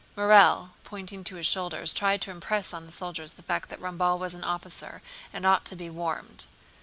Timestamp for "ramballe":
3.79-4.17